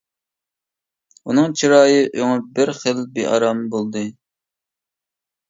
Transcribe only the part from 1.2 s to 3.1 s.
ئۇنىڭ چىرايى ئۆڭۈپ بىر خىل